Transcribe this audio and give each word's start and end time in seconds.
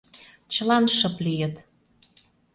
Чылан 0.53 0.85
шып 0.97 1.15
лийыт. 1.25 1.55